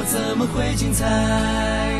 [0.00, 1.99] 我怎么会精彩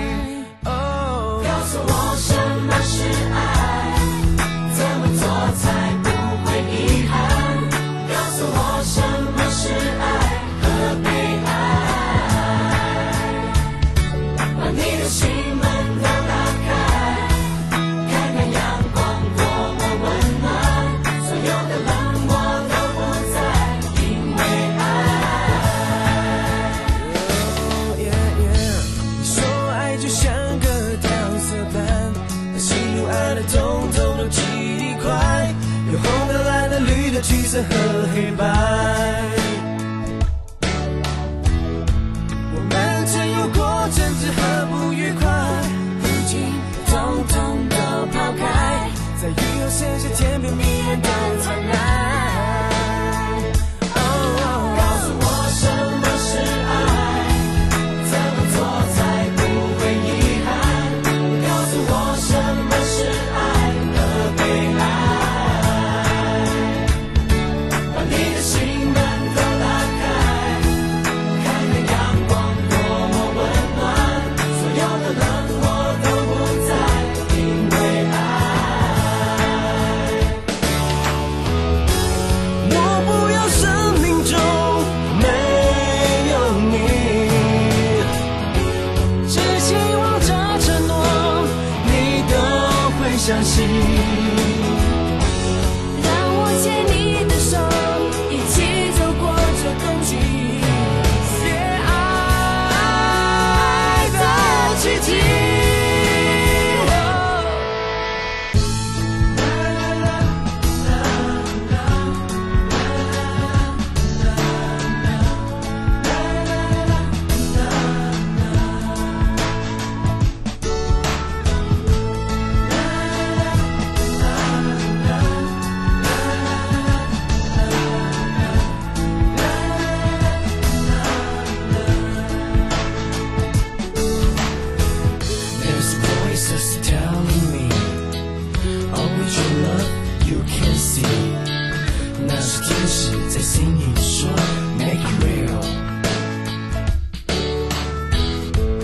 [37.61, 37.90] to her.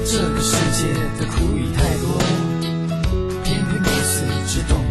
[0.08, 2.16] 这个世界的苦与太多，
[3.42, 4.85] 偏偏彼此只懂。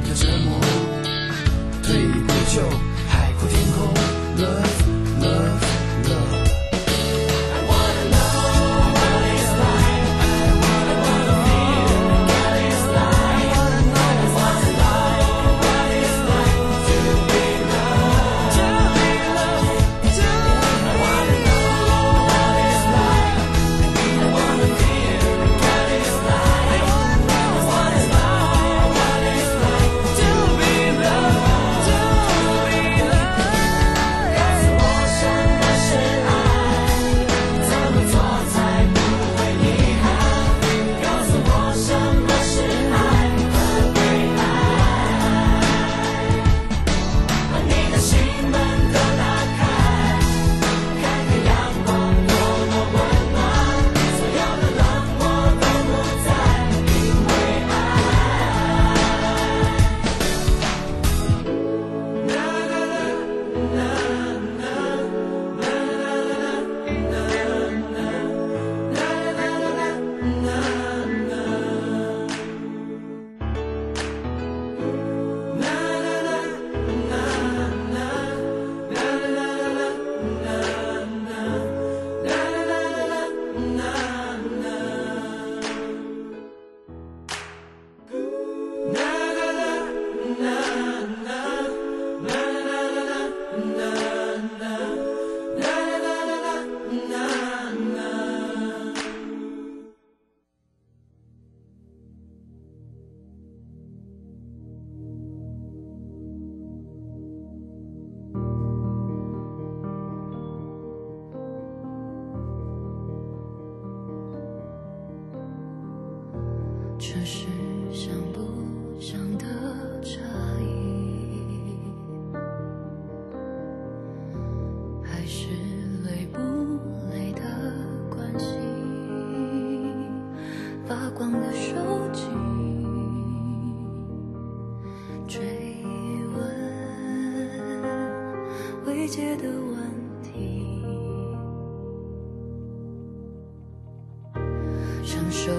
[145.31, 145.51] 守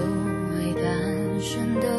[0.53, 1.96] 卫单身的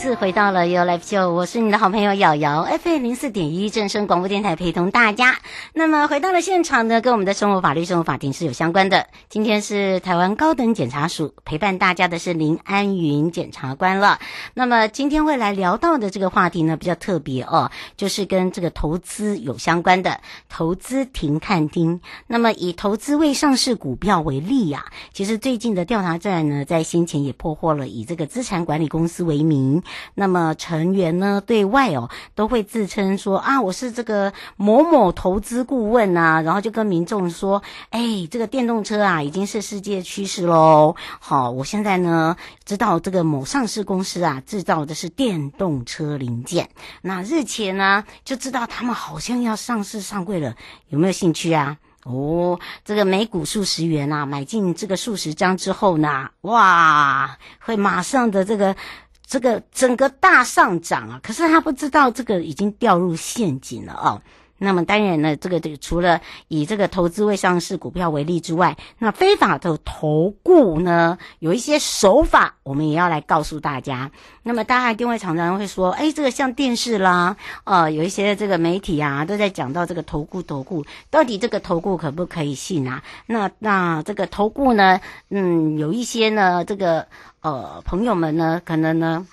[0.00, 5.36] 次回到了 Your Life Show，我是你的好朋友瑶瑶，FM 零四点一正声广播电台陪同大家。
[5.74, 9.08] 那么回到了现场呢，跟我们的生活法律、生活法庭是有相关的。
[9.28, 14.18] 今天是台湾高等检察署陪伴大家的是林安云检察官了。
[14.54, 22.00] 那么今天会来聊到的这个话题呢，比较特别哦，就是跟这个投资有相关的投资停看听。
[22.26, 29.82] 那么以投资未上市股票为例呀、啊，其实最近的调查站呢，在先前也破获了以这个资产管理公司为名。
[30.14, 40.94] 那么成员呢，对外哦都会自称说啊，我是这个某某投资顾问啊，然后就跟民众说，哎，这个电动车啊已经是世界趋势喽。
[41.18, 46.68] 好，我现在呢知道这个某上市公司啊制造的是电动车零件，
[47.02, 50.54] 那日前呢就知道他们好像要上市上柜了，
[50.88, 51.76] 有没有兴趣啊？
[52.04, 58.74] 哦，这个每股数十元啊，买进这个数十张之后呢，哇，会马上的这个。
[59.30, 64.20] 这个整个大上涨啊，可是他不知道这个已经掉入陷阱了啊。
[64.62, 74.10] 那么当然呢，这个这个除了以这个投资未上市股票为例之外，那非法的投顾呢，有一些手法，我们也要来告诉大家。
[74.42, 83.02] 那么大家一定会常常会说，哎，这个像电视啦，呃，有一些这个媒体啊，都在讲到这个投顾投顾，到底这个投顾可不可以信啊？
[83.26, 85.00] 那那这个投顾呢，
[85.30, 87.06] 嗯，有一些呢，这个。
[87.42, 89.26] 呃，朋友们呢，可能呢，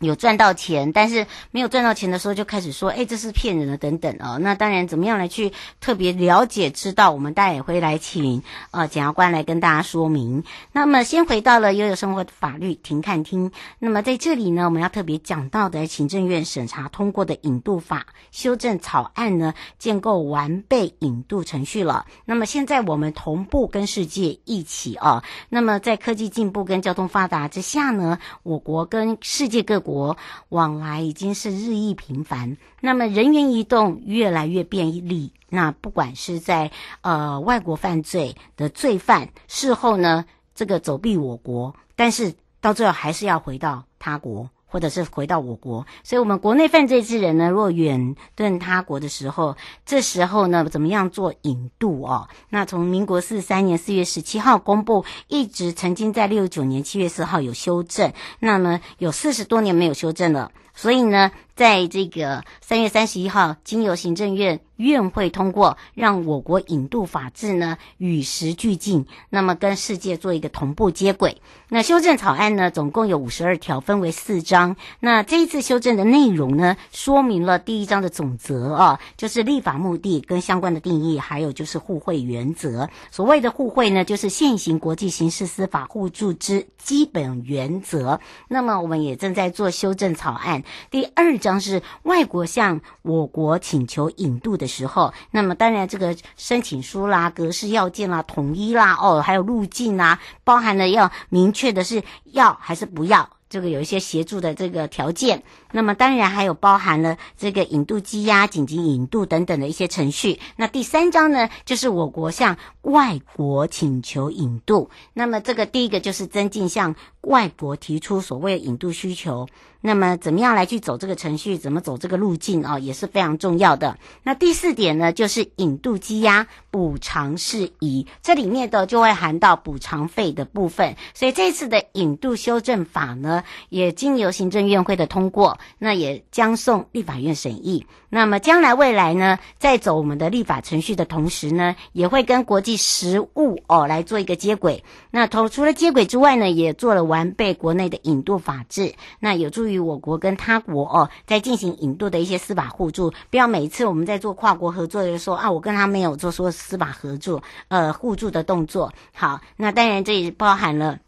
[0.00, 4.38] 有赚到钱，但是没有赚到钱的时候就开始说，哎，这是骗人的等等哦。
[4.38, 7.10] 那当然，怎么样来去特别了解知道？
[7.10, 10.44] 我们大家也会来请呃检察官来跟大家说明。
[10.72, 13.50] 那么，先回到了悠悠生活法律庭看厅。
[13.78, 22.04] 那么在这里呢，我们要特别讲到的行政院审查通过的引渡法修正草案呢，建构完备引渡程序了。
[22.26, 25.22] 那么现在我们同步跟世界一起哦。
[25.48, 29.93] 那么在科技进步跟交通发达之下呢，我国跟世界各国。
[29.94, 30.16] 国
[30.48, 35.32] 往来已经是日益频繁，那么人员移动越来越便利。
[35.48, 36.72] 那不管是在
[37.02, 44.50] 呃外国犯罪的罪犯，事后呢这个走避我国，但是到最后还是要回到他国。
[44.74, 52.26] 或者是回到我国，所以我们国内犯罪之人呢，若远遁他国的时候，这时候呢，怎么样做引渡哦？
[52.48, 64.60] 那从民国四三年四月十七号公布，一直曾经在六九年七月四号有修正，那么有四十多年没有修正了，所以呢，在这个三月三十一号，经由行政院。
[64.76, 71.40] 院会通过，让我国引渡法制呢与时俱进，那么跟世界做一个同步接轨。
[71.68, 74.74] 那修正草案呢，总共有五十二条，分为四章。
[74.98, 82.90] 那这一次修正的内容呢，说明了第一章的总则啊，就是立法目的跟相关的定义，还有就是互惠原则。
[83.12, 88.18] 所谓的互惠呢，就是现行国际刑事司法互助之基本原则。
[88.48, 90.64] 那么我们也正在做修正草案。
[90.90, 94.64] 第二将是外国向我国请求引渡的。
[94.66, 105.42] 时候，那么当然这个申请书啦、格式要件啦、统一啦，哦，还有路径啦，包含了要明确的是要还是不要，这个有一些协助的这个条件。
[105.74, 110.38] 那么当然还有包含了这个引渡羁押、紧急引渡等等的一些程序。
[110.54, 114.88] 那第三章呢，就是我国向外国请求引渡。
[115.14, 119.48] 那么这个第一个就是增进向外国提出所谓的引渡需求。
[119.86, 121.58] 那么怎么样来去走这个程序？
[121.58, 123.98] 怎么走这个路径啊、哦，也是非常重要的。
[124.22, 130.96] 那第四点呢，就是引渡羁押补偿事宜，这里面的就会含到补偿费的部分。
[131.12, 137.86] 所以这次的引渡修正法呢，也经由行政院会的通过，那也将送立法院审议。
[138.08, 144.82] 那么将来未来呢，在走我们的立法程序的同时呢，也会跟国际实务哦来做一个接轨。
[145.10, 149.84] 那同除了接轨之外呢，也做了完备国内的引渡法制，那有助于。
[149.84, 158.90] 我国跟他国哦，在进行引渡的一些司法互助，不要每次我们在做跨国合作的时候啊，我跟他没有做说司法合作呃互助的动作。
[159.12, 160.98] 好，那当然这也包含了。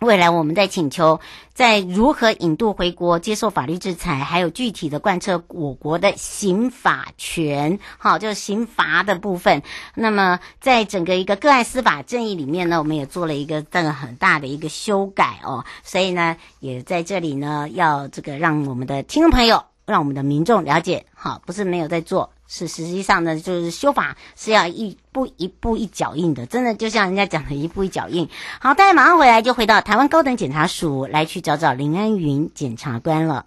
[0.00, 1.20] 未来我们在请求，
[1.54, 9.62] 在如何引渡回国接受法律制裁，还有具体的贯彻我国的刑法权，好，就是刑罚的部分。
[9.94, 15.64] 那么在整个一个个案司法正义里面呢，我们也做了一个这个很大的一个修改哦。
[15.84, 22.33] 所以呢，也在这里呢，要这个让我们的听众朋友，让我们的民众了解，好，不是没有在做。
[22.46, 28.28] 是，实际上呢，就是修法是要一步一步一脚印的，真的就像人家讲的一步一脚印。
[28.60, 33.46] 好，大家马上回来就回到台湾高等检察署来去找找林安云检察官了。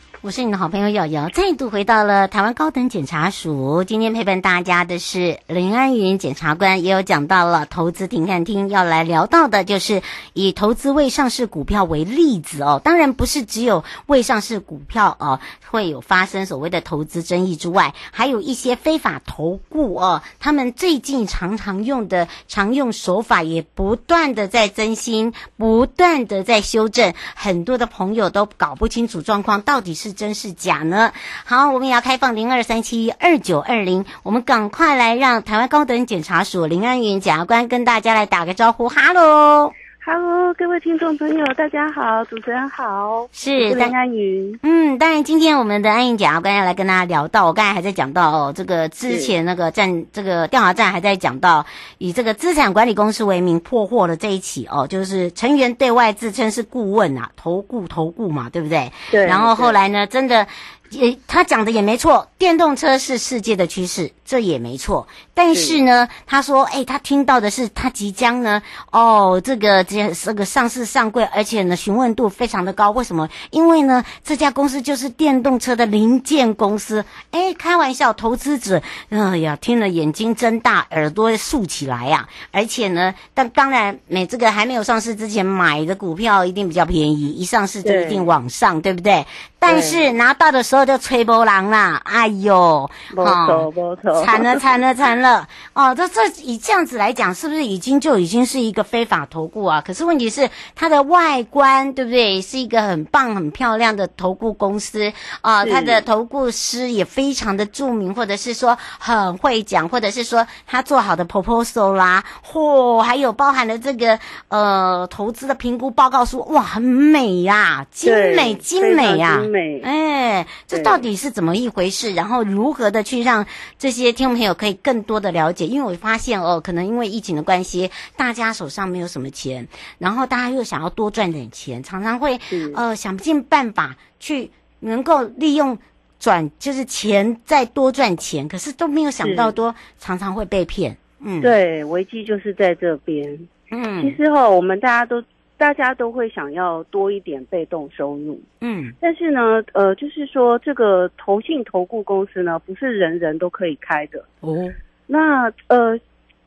[0.23, 3.83] 我是你的好朋友瑶瑶，再度回到了台湾高等检察署。
[3.83, 12.79] 今天陪伴大家的是林安云检察官，也有讲到了投资停看厅要来聊到的，就是以投资未上市股票为例子哦。
[12.83, 15.39] 当然不是只有未上市股票哦
[15.71, 30.10] 会有发生所谓的投资争议之外，还有一些非法投顾哦，他们最近常常用的常用手法也不断的在更新，不断的在修正，很多的朋友都搞不清楚状况到底是。
[30.11, 31.11] 真是假呢？
[31.45, 39.73] 好，我们也要开放零二三七二九二零，我们赶快来让台湾高等检察署林安云检察官跟大家来打个招呼，哈喽。
[40.13, 44.59] Hello，各位听众朋友，大家好，主持人好，是林安云。
[44.61, 51.65] 嗯，当然，今天我们的安云姐啊，刚才来跟大家聊到，我刚才还在讲到哦，这个之前那个站，这个调查站还在讲到，
[51.97, 58.91] 以这个资产管理公司为名破获的这一起哦，就是成员对外自称是顾问啊，投顾投顾嘛，对不对？
[59.11, 59.25] 对。
[59.25, 60.45] 然后后来呢，真的。
[60.91, 65.07] 也，他讲的也没错，电动车是世界的趋势，这也没错。
[65.33, 72.91] 但是呢，是他说，哎，他听到的是他即将呢，哦，这个这这个上市上柜，而且呢，询问度非常的高。
[72.91, 73.27] 为什么？
[73.51, 77.03] 因为呢，这家公司就是电动车的零件公司。
[77.31, 82.29] 哎，开玩笑，投资者，哎呀，听了眼睛睁大，耳朵竖起来呀、啊。
[82.51, 89.25] 而且呢，但当然，每这个还没有上市之前买的股票一定比较便宜，一上市就一定往上，对，对不对？
[89.57, 95.93] 但是拿到的时候就吹波浪啦，哎呦，没错没错，惨了惨了惨了哦！
[95.95, 99.81] 这这以这样子来讲，是不是已经就已经是一个非法投顾啊？
[99.81, 102.41] 可是问题是它的外观对不对？
[102.41, 105.11] 是一个很棒很漂亮的投顾公司
[105.41, 119.39] 啊，它的投顾师也非常的著名，或者是说很会讲，或者是说他做好的 proposal 啦，嚯，还有包含了这个呃投资的评估报告书，哇，很美呀，精美精美呀。
[119.49, 122.13] 美，哎，这到底是怎么一回事？
[122.13, 123.45] 然后如何的去让
[123.77, 125.67] 这些听众朋友可以更多的了解？
[125.67, 132.39] 因为我发现哦，可能因为疫情的关系，大家手上没有什么钱，然后大家又想要多赚点钱，常常会
[132.73, 135.77] 呃想尽办法去能够利用
[136.19, 140.95] 转，就是钱再多赚钱，可是都没有想到多，常常会被骗。
[141.19, 143.37] 嗯，对，危机就是在这边。
[143.71, 145.21] 嗯，其实哈、哦，我们大家都。
[145.61, 154.67] 大家都会想要多一点被动收入，嗯，但是呢，呃，就是说这个投信投顾公司呢，不是人人都可以开的哦。
[155.05, 155.95] 那呃，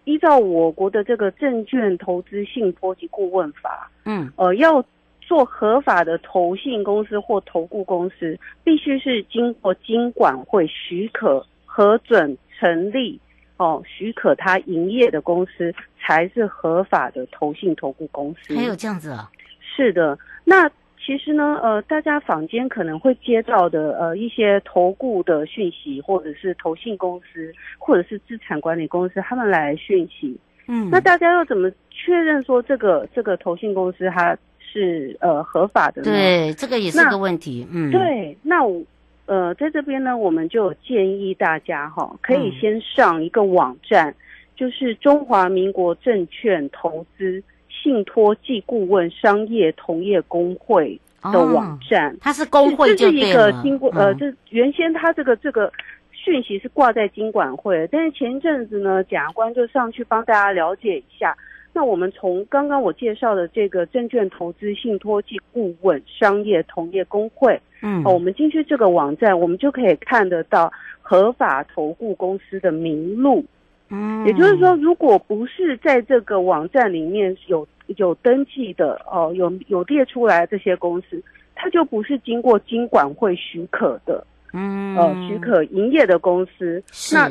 [0.02, 4.84] 依照我国的这个证券投资信托及顾问法，嗯，呃，要
[5.20, 13.20] 做合法的投信公司或投顾公司，必须是经过金管会许可核准成立。
[13.56, 18.54] 哦，许可他营业的公司才是合法的投信投顾公司。
[18.56, 19.30] 还有这样子啊？
[19.76, 20.18] 是的。
[20.44, 30.36] 那其实呢，呃，大家坊间可能会接到的呃一些投顾的讯息，或者是投信公司，或者是资产管理公司，他们来讯息。
[30.66, 30.90] 嗯。
[30.90, 36.10] 那大家要怎么确认说这个这个投信公司它是呃合法的呢？
[36.10, 37.66] 对，这个也是个问题。
[37.70, 37.92] 嗯。
[37.92, 38.82] 对，那我。
[39.26, 44.14] 呃，在这边呢，我们就建议大家哈，可以先上一个网站，嗯、
[44.56, 52.12] 就是中华民国证券投资信托暨顾问商业同业工会的网站。
[52.12, 55.72] 哦、它是工会就对了，这是一个经过呃，这原先它这个这个
[56.12, 61.36] 讯息是挂在经管会，但是前一阵子呢，检察官就上去帮大家了解一下。
[61.76, 73.44] 那我们从刚刚我介绍的这个证券投资信托及顾问商业同业公会，嗯，我们进去这个网站，我们就可以看得到合法投顾公司的名录，
[73.90, 81.20] 嗯，也就是说，如果不是在这个网站里面有有登记的哦，有有列出来这些公司，
[81.56, 87.16] 它就不是经过金管会许可的，嗯，呃，许可营业的公司，是。
[87.16, 87.28] 那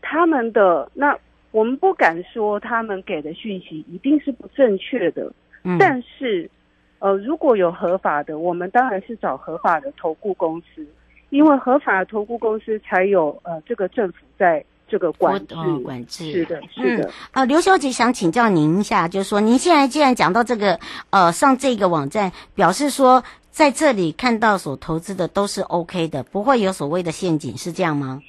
[0.00, 1.18] 他们的那。
[1.52, 5.32] 我们不敢说他们给的讯息一定是不正确的，
[5.64, 6.48] 嗯，但是，
[7.00, 10.86] 呃，如果有合法的，我们当然是找合法的投顾公司，
[11.30, 17.08] 因为合法的投顾公司才有呃这个政府在这个管制，哦、管制是的，是的。
[17.32, 20.78] 啊、嗯，刘、呃、小姐想请教您一下，就是说您现在既然讲到这个
[21.10, 28.22] 呃上这个网站，表示说在这里看到所投资的都是 OK 的，不会有所谓的陷阱，是这样吗？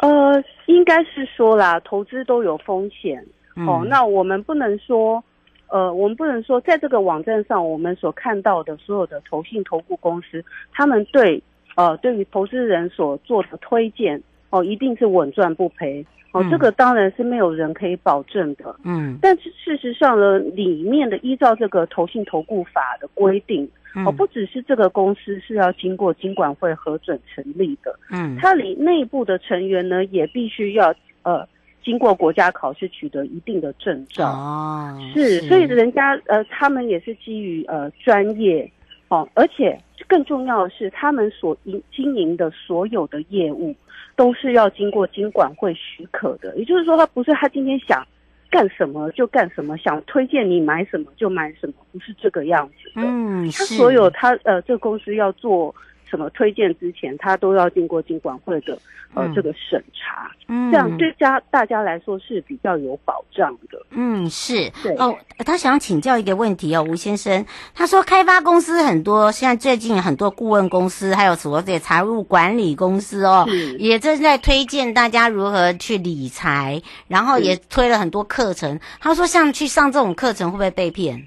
[0.00, 3.24] 呃，应该是说啦，投资都有风险，
[3.56, 3.84] 嗯、哦。
[3.88, 5.22] 那我们不能说，
[5.68, 11.42] 呃，我们不能说，在这个网站上，我们所看到的所有的投信投顾公司，他们对
[11.76, 19.18] 呃对于投资人所做的推荐，哦，一定是稳赚不赔，哦，嗯、这个当然是没有人可以保证的，嗯。
[19.22, 23.66] 但是事实上呢，里面的依照这个投信投顾法的规定，
[24.04, 31.48] 哦，不只是这个公司是要经过经管会核准成立的，嗯，它里内部的成员呢，也必须要呃
[31.82, 34.28] 经过国家考试，取得一定的证照。
[34.28, 38.70] 哦，是，所以人家呃，他们也是基于呃专业
[39.08, 43.74] 哦，而且更重要的是，他们所营经营的所有的业务
[44.14, 46.54] 都是要经过经管会许可的。
[46.58, 48.06] 也就是说，他不是他今天想。
[48.50, 53.02] 干什么就干什么，想推荐你买什么就买什么，不是这个样子的。
[53.06, 55.74] 嗯，他所有他呃，这个公司要做
[56.08, 58.78] 什么推荐之前，他都要经过金管会的
[59.14, 60.30] 呃、嗯、这个审查。
[60.48, 63.78] 嗯，这样对家大家来说是比较有保障的。
[63.90, 64.70] 嗯，是。
[64.82, 73.46] 对哦，他想请教一个问题哦，吴先生，他说开发公司很多，现在最近很多顾问公司，还有所谓的财务管理公司哦，
[73.78, 78.78] 也正在推荐大家如何去理财，然后也推了很多课程。
[79.00, 81.26] 他说，像去上这种课程会不会被骗？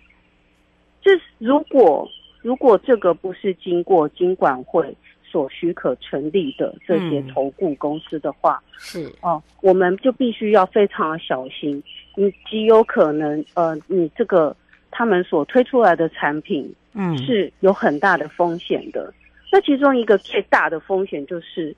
[1.02, 2.08] 就是如果
[2.42, 4.96] 如果这个不是经过金管会。
[5.32, 11.84] 所许可成立的这些投顾公司的话，嗯、是哦，我们就必须要非常的小心。
[12.16, 14.56] 你极有可能，呃，你这个
[14.90, 19.04] 他们所推出来的产品，嗯，是有很大的风险的。
[19.04, 19.14] 嗯、
[19.52, 21.76] 那其中一个最大的风险就是，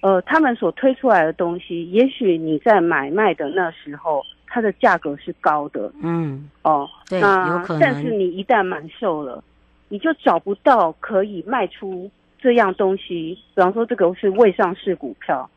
[0.00, 7.80] 呃，他们所推出来的东西，也许你在买卖的那时候，它的价格是高的，嗯，哦，对，那有可能。
[7.80, 9.44] 但是你一旦满售了，
[9.92, 12.10] 你就找不到可以卖出。
[12.44, 15.48] 这样东西，比方说这个是未上市股票，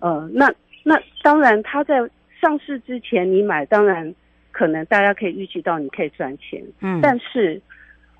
[0.00, 0.50] 呃，那
[0.82, 1.96] 那当然，它在
[2.40, 4.14] 上市之前你买，当然
[4.50, 7.60] 可能大家可以预期到你可以赚钱，嗯，但是，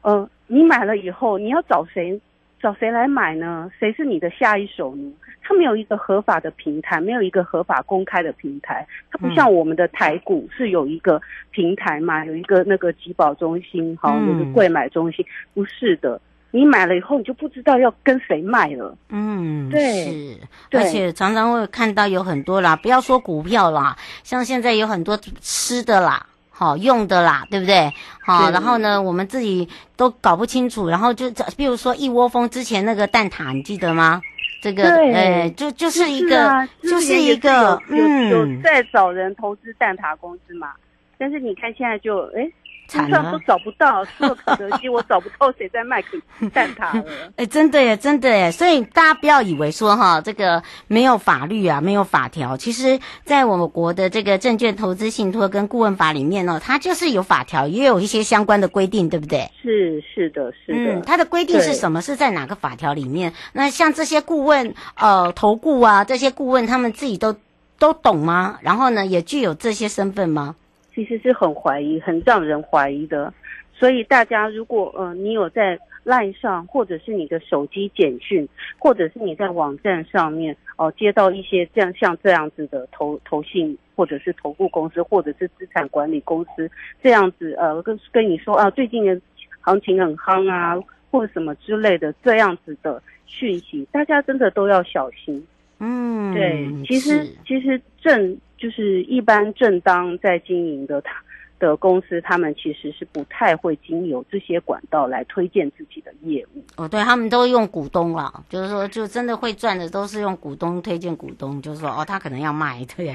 [0.02, 2.20] 呃，你买了以后，你要找谁
[2.64, 3.70] 找谁来买呢？
[3.78, 5.12] 谁是你的下一手呢？
[5.42, 15.22] 它没有一个合法的平台，没有一个合法公开的平台，它不像我们的台股是有一个平台嘛，有一个那个集保中心，好，有个柜买中心，
[15.52, 16.18] 不是的。
[16.52, 18.96] 你买了以后，你就不知道要跟谁卖了。
[19.10, 20.38] 嗯，对，是，
[20.72, 26.24] 而且常常会看到有很多啦，不要说股票啦，像现在有很多吃的啦，
[26.64, 27.92] 好用的啦，对不对？
[28.24, 34.22] 好，然后呢，我们自己都搞不清楚，然后就比如说一窝蜂之前那个蛋挞，你记得吗？
[34.62, 40.72] 这个，哎，就就是一个，就是一个，嗯，有在找人投资蛋挞公司嘛？
[41.18, 42.50] 但是你看现在就，哎。
[42.86, 46.20] 惨了，都找不到，除了肯德基，我找不到谁在卖肯
[46.50, 47.04] 蛋挞了。
[47.36, 48.50] 哎、欸，真的耶，真的耶！
[48.52, 52.56] 所以大家不要以为说哈，这个没有法律啊，没有法条。
[52.56, 59.50] 其实，在我们国的这个证券投资信托跟顾问法里面呢，它就是有法条，也有一些相关的规定，对不对？
[59.62, 60.94] 是是的，是的。
[60.94, 62.02] 嗯，它的规定是什么？
[62.02, 63.32] 是在哪个法条里面？
[63.52, 67.36] 那像这些顾问，呃，投顾啊，这些顾问他们自己都
[67.78, 68.58] 都懂吗？
[68.60, 70.54] 然后呢，也具有这些身份吗？
[70.94, 73.32] 其实是很怀疑，很让人怀疑的。
[73.72, 86.70] 所以大家如果呃你有在 LINE 上，或者是你的手机简讯，或者是你在网站上面哦、呃、接到一些这样像这样子的投投信，或者是投顾公司，或者是资产管理公司
[87.02, 89.20] 这样子呃跟跟你说啊最近的
[89.60, 90.80] 行情很夯啊，
[91.10, 95.44] 或者什么之类的这样子的讯息，大家真的都要小心。
[95.80, 98.38] 嗯，对，其实其实正。
[98.64, 101.12] 就是一般正当在经营的他
[101.58, 106.64] 的公司，他们其实是不太会经由这些管道来推荐自己的业务。
[106.78, 113.14] 哦，对，他们都用股东啦，就是说，就真的会赚的都是用股东推荐股东，就是说，哦，他可能要卖，对，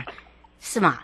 [0.60, 1.00] 是吗？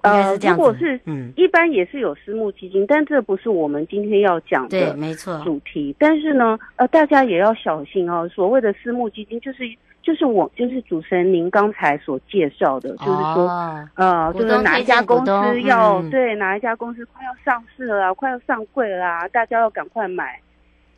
[0.00, 5.94] 呃，如果是嗯，一般也是有私募基金，但这不是我们今天要讲的，对，没错，主题。
[5.98, 8.26] 但是呢，呃，大家也要小心哦。
[8.34, 9.70] 所谓的私募基金，就是。
[10.02, 20.40] 就是我，就是主持人您刚才所介绍的，哦、就是说，呃，就是哪一家公司要、嗯、对哪一家公司快要上市了啊，快要上柜了啊，大家要赶快买，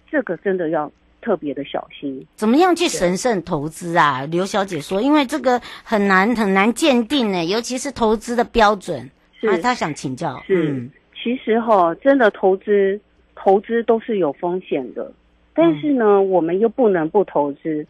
[0.08, 2.24] 这个真的要特别的小心。
[2.36, 4.24] 怎么样去神圣投资啊？
[4.30, 9.10] 刘小姐说，因为这个很难很难鉴定呢，尤其是投资的标准。
[9.40, 10.40] 是啊，她想请教。
[10.46, 13.00] 是，嗯、其实哈，真的投资
[13.34, 15.10] 投资都是有风险的，
[15.52, 17.84] 但是呢，嗯、我们又不能不投资。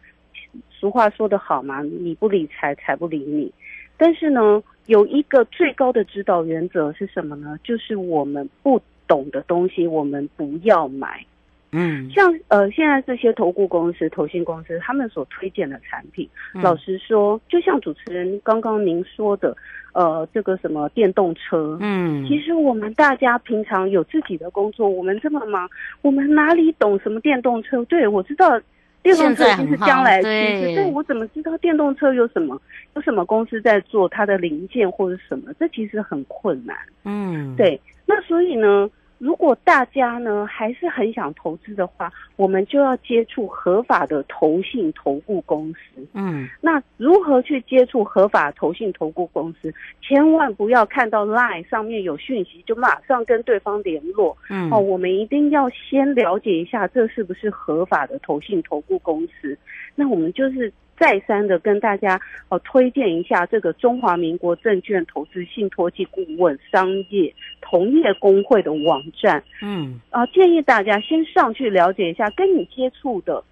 [0.83, 3.49] 俗话说得好嘛，你不理财，财不理你。
[3.95, 7.57] 但是呢，有一个最高的指导原则是什么呢？
[7.63, 11.25] 就是我们不懂的东西，我们不要买。
[11.71, 19.55] 嗯，像呃，现在这些投顾公司、投信公司，他们所推荐的产品，嗯、老实说，就像主持人刚刚您说的，
[19.93, 25.69] 呃，这个什么电动车，嗯，其实我们大家平常有自己的工作，我们这么忙，
[26.01, 27.85] 我们哪里懂什么电动车？
[27.85, 28.59] 对，我知道。
[29.03, 32.59] 电动车就是将来趋势，对，我怎么知道电动车有什么
[32.95, 35.53] 有什么公司在做它的零件或者什么？
[35.59, 36.75] 这其实很困难。
[37.03, 37.79] 嗯，对。
[38.05, 38.89] 那所以呢，
[39.23, 46.05] 如果大家呢还是很想投资的话，我们就要接触合法的投信投顾公司。
[46.13, 49.73] 嗯，那如何去接触合法投信投顾公司？
[50.01, 54.37] 千万不要看到 LINE 上面有讯息就马上跟对方联络。
[54.49, 59.57] 嗯，哦，我们一定要先了解一下这是不是合法的投信投顾公司。
[59.95, 60.69] 那我们就是。
[61.03, 73.43] 再三的跟大家哦推荐一下这个中华民国证券投资信托暨顾问商业同业工会的网站，嗯啊，建议大家先上去了解一下，跟你接触的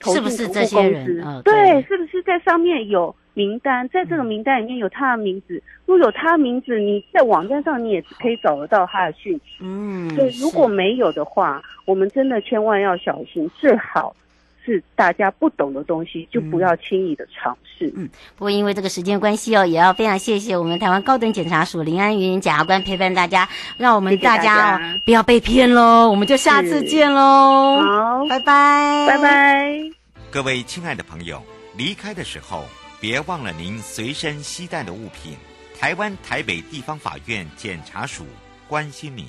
[0.00, 1.22] 是不是这些人？
[1.22, 3.86] 哦、对，对，是不是在上面有名单？
[3.90, 9.58] 在这个名单里面有他的名字，如果有他的名字，你在网站上你也可以找得到他的讯息。
[9.60, 14.16] 嗯，对，如果没有的话，我们真的千万要小心，最好。
[14.64, 17.92] 是大家不懂的东西，就不要轻易的尝试。
[17.96, 26.08] 嗯，不过因为这个时间关系哦，也要非常谢谢我们台湾高等检察署林安云检察官陪伴大家，让我们大家哦谢谢大家不要被骗喽。
[26.08, 29.90] 我们就下次见喽，好，拜拜，拜拜。
[30.30, 31.42] 各位亲爱的朋友，
[31.76, 32.64] 离开的时候
[33.00, 35.36] 别忘了您随身携带的物品。
[35.78, 38.24] 台湾台北地方法院检察署
[38.68, 39.26] 关心您。